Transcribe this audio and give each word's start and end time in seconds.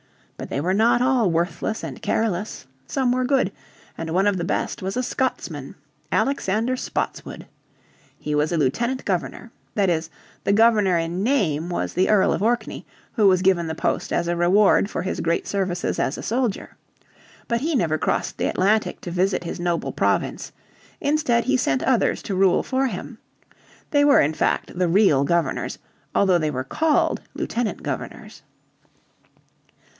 But 0.35 0.49
they 0.49 0.59
were 0.59 0.73
not 0.73 1.03
all 1.03 1.29
worthless 1.29 1.83
and 1.83 2.01
careless. 2.01 2.65
Some 2.87 3.11
were 3.11 3.23
good, 3.23 3.51
and 3.95 4.09
one 4.09 4.25
of 4.25 4.37
the 4.37 4.43
best 4.43 4.81
was 4.81 4.97
a 4.97 5.03
Scotsman, 5.03 5.75
Alexander 6.11 6.75
Spotswood. 6.75 7.45
He 8.17 8.33
was 8.33 8.51
a 8.51 8.57
lieutenant 8.57 9.05
governor. 9.05 9.51
That 9.75 9.91
is, 9.91 10.09
the 10.43 10.53
Governor 10.53 10.97
in 10.97 11.21
name 11.21 11.69
was 11.69 11.93
the 11.93 12.09
Earl 12.09 12.33
of 12.33 12.41
Orkney, 12.41 12.83
who 13.13 13.27
was 13.27 13.43
given 13.43 13.67
the 13.67 13.75
post 13.75 14.11
as 14.11 14.27
a 14.27 14.35
reward 14.35 14.89
for 14.89 15.03
his 15.03 15.19
great 15.19 15.45
services 15.45 15.99
as 15.99 16.17
a 16.17 16.23
soldier. 16.23 16.75
But 17.47 17.61
he 17.61 17.75
never 17.75 17.99
crossed 17.99 18.39
the 18.39 18.47
Atlantic 18.49 18.99
to 19.01 19.11
visit 19.11 19.43
his 19.43 19.59
noble 19.59 19.91
province. 19.91 20.51
Instead 20.99 21.43
he 21.43 21.55
sent 21.55 21.83
others 21.83 22.23
to 22.23 22.33
rule 22.33 22.63
for 22.63 22.87
him. 22.87 23.19
They 23.91 24.03
were 24.03 24.19
in 24.19 24.33
fact 24.33 24.75
the 24.79 24.87
real 24.87 25.23
governors, 25.23 25.77
although 26.15 26.39
they 26.39 26.49
were 26.49 26.63
called 26.63 27.21
lieutenant 27.35 27.83
governors. 27.83 28.41